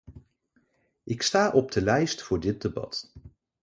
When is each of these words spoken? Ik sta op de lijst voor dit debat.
Ik 1.03 1.21
sta 1.21 1.51
op 1.51 1.71
de 1.71 1.81
lijst 1.81 2.21
voor 2.23 2.39
dit 2.39 2.61
debat. 2.61 3.11